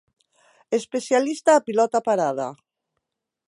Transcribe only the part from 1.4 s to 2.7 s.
a pilota parada.